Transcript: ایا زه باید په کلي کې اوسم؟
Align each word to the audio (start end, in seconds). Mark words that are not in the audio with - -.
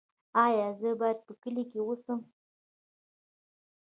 ایا 0.45 0.67
زه 0.79 0.89
باید 1.01 1.19
په 1.27 1.33
کلي 1.41 1.63
کې 1.71 1.79
اوسم؟ 1.83 2.19